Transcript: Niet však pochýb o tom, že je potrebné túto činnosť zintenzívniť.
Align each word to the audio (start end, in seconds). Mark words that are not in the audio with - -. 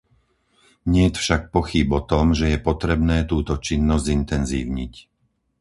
Niet 0.93 1.15
však 1.21 1.41
pochýb 1.55 1.89
o 1.93 2.01
tom, 2.11 2.25
že 2.39 2.45
je 2.51 2.57
potrebné 2.69 3.17
túto 3.31 3.53
činnosť 3.65 4.07
zintenzívniť. 4.09 4.93